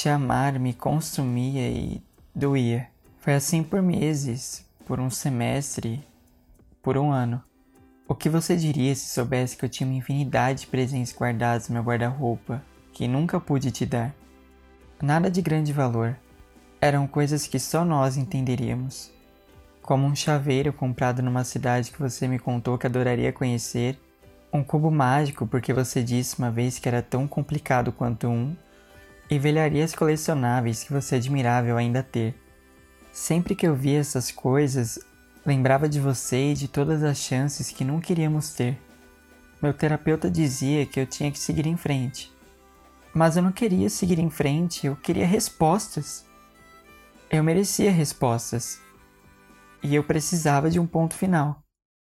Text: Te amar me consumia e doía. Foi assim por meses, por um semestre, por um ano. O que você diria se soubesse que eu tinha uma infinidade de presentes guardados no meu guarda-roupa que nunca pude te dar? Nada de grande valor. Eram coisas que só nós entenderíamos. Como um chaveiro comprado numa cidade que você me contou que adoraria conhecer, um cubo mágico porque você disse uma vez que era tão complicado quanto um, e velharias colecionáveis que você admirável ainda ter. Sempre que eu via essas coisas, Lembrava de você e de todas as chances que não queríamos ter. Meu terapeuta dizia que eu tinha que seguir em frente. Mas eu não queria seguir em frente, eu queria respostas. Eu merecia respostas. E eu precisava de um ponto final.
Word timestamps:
Te 0.00 0.08
amar 0.08 0.58
me 0.58 0.72
consumia 0.72 1.68
e 1.68 2.02
doía. 2.34 2.88
Foi 3.18 3.34
assim 3.34 3.62
por 3.62 3.82
meses, 3.82 4.64
por 4.86 4.98
um 4.98 5.10
semestre, 5.10 6.02
por 6.82 6.96
um 6.96 7.12
ano. 7.12 7.44
O 8.08 8.14
que 8.14 8.30
você 8.30 8.56
diria 8.56 8.94
se 8.94 9.10
soubesse 9.10 9.58
que 9.58 9.64
eu 9.66 9.68
tinha 9.68 9.86
uma 9.86 9.98
infinidade 9.98 10.60
de 10.60 10.68
presentes 10.68 11.14
guardados 11.14 11.68
no 11.68 11.74
meu 11.74 11.82
guarda-roupa 11.82 12.64
que 12.94 13.06
nunca 13.06 13.38
pude 13.38 13.70
te 13.70 13.84
dar? 13.84 14.14
Nada 15.02 15.30
de 15.30 15.42
grande 15.42 15.70
valor. 15.70 16.16
Eram 16.80 17.06
coisas 17.06 17.46
que 17.46 17.58
só 17.58 17.84
nós 17.84 18.16
entenderíamos. 18.16 19.12
Como 19.82 20.06
um 20.06 20.16
chaveiro 20.16 20.72
comprado 20.72 21.20
numa 21.20 21.44
cidade 21.44 21.90
que 21.90 21.98
você 21.98 22.26
me 22.26 22.38
contou 22.38 22.78
que 22.78 22.86
adoraria 22.86 23.34
conhecer, 23.34 24.00
um 24.50 24.64
cubo 24.64 24.90
mágico 24.90 25.46
porque 25.46 25.74
você 25.74 26.02
disse 26.02 26.38
uma 26.38 26.50
vez 26.50 26.78
que 26.78 26.88
era 26.88 27.02
tão 27.02 27.28
complicado 27.28 27.92
quanto 27.92 28.28
um, 28.28 28.56
e 29.30 29.38
velharias 29.38 29.94
colecionáveis 29.94 30.82
que 30.82 30.92
você 30.92 31.16
admirável 31.16 31.76
ainda 31.76 32.02
ter. 32.02 32.34
Sempre 33.12 33.54
que 33.54 33.66
eu 33.66 33.74
via 33.74 34.00
essas 34.00 34.30
coisas, 34.30 34.98
Lembrava 35.44 35.88
de 35.88 35.98
você 35.98 36.50
e 36.50 36.54
de 36.54 36.68
todas 36.68 37.02
as 37.02 37.16
chances 37.16 37.70
que 37.70 37.82
não 37.82 37.98
queríamos 37.98 38.52
ter. 38.52 38.78
Meu 39.62 39.72
terapeuta 39.72 40.30
dizia 40.30 40.84
que 40.84 41.00
eu 41.00 41.06
tinha 41.06 41.32
que 41.32 41.38
seguir 41.38 41.66
em 41.66 41.78
frente. 41.78 42.30
Mas 43.14 43.36
eu 43.36 43.42
não 43.42 43.50
queria 43.50 43.88
seguir 43.88 44.18
em 44.18 44.28
frente, 44.28 44.86
eu 44.86 44.94
queria 44.96 45.26
respostas. 45.26 46.26
Eu 47.30 47.42
merecia 47.42 47.90
respostas. 47.90 48.80
E 49.82 49.94
eu 49.94 50.04
precisava 50.04 50.70
de 50.70 50.78
um 50.78 50.86
ponto 50.86 51.14
final. 51.14 51.62